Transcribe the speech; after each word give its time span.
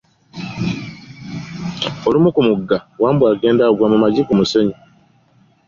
Olumu 2.07 2.29
ku 2.35 2.41
mugga, 2.47 2.77
Wambwa 3.01 3.25
agenda 3.33 3.61
agwa 3.65 3.87
ku 3.91 3.97
maggi 4.03 4.21
mu 4.27 4.33
mussenyu. 4.39 4.75